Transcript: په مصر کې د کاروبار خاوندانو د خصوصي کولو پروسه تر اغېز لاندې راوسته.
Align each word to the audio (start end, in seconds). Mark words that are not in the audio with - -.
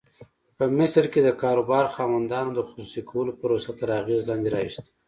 په 0.57 0.63
مصر 0.77 1.03
کې 1.11 1.19
د 1.23 1.29
کاروبار 1.41 1.85
خاوندانو 1.95 2.51
د 2.53 2.59
خصوصي 2.67 3.01
کولو 3.09 3.31
پروسه 3.41 3.71
تر 3.79 3.89
اغېز 4.01 4.21
لاندې 4.29 4.49
راوسته. 4.55 4.89